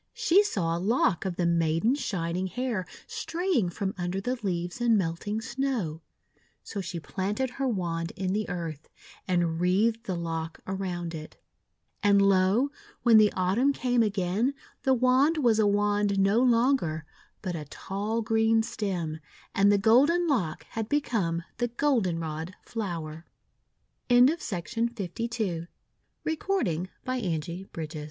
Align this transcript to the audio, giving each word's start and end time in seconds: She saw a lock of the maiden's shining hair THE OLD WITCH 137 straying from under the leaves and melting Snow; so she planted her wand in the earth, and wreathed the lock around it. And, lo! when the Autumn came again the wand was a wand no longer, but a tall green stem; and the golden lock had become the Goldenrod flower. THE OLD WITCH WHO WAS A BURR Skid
She 0.15 0.43
saw 0.43 0.75
a 0.75 0.79
lock 0.79 1.25
of 1.25 1.35
the 1.35 1.45
maiden's 1.45 1.99
shining 1.99 2.47
hair 2.47 2.87
THE 2.87 2.87
OLD 2.87 2.87
WITCH 2.87 3.33
137 3.69 3.69
straying 3.69 3.69
from 3.93 4.03
under 4.03 4.19
the 4.19 4.35
leaves 4.43 4.81
and 4.81 4.97
melting 4.97 5.41
Snow; 5.41 6.01
so 6.63 6.81
she 6.81 6.99
planted 6.99 7.51
her 7.51 7.67
wand 7.67 8.11
in 8.15 8.33
the 8.33 8.49
earth, 8.49 8.89
and 9.27 9.61
wreathed 9.61 10.05
the 10.07 10.15
lock 10.15 10.59
around 10.65 11.13
it. 11.13 11.37
And, 12.01 12.19
lo! 12.19 12.71
when 13.03 13.19
the 13.19 13.31
Autumn 13.33 13.73
came 13.73 14.01
again 14.01 14.55
the 14.81 14.95
wand 14.95 15.37
was 15.37 15.59
a 15.59 15.67
wand 15.67 16.17
no 16.17 16.39
longer, 16.39 17.05
but 17.43 17.55
a 17.55 17.65
tall 17.65 18.23
green 18.23 18.63
stem; 18.63 19.19
and 19.53 19.71
the 19.71 19.77
golden 19.77 20.27
lock 20.27 20.63
had 20.71 20.89
become 20.89 21.43
the 21.57 21.67
Goldenrod 21.67 22.55
flower. 22.63 23.27
THE 24.07 24.15
OLD 24.15 24.23
WITCH 24.23 24.29
WHO 24.29 24.33
WAS 25.69 25.69
A 26.39 27.37
BURR 27.37 27.39
Skid 27.39 27.97